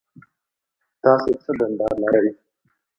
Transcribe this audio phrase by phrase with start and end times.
[1.01, 2.29] تاسو څه دنده لرئ؟